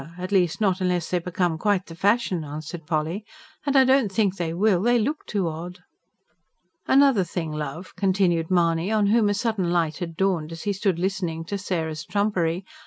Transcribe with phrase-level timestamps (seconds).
[0.17, 3.23] at least, not unless they become quite the fashion," answered Polly.
[3.67, 4.81] "And I don't think they will.
[4.81, 5.77] They look too odd."
[6.87, 10.97] "Another thing, love," continued Mahony, on whom a sudden light had dawned as he stood
[10.97, 12.65] listening to Sarah's trumpery.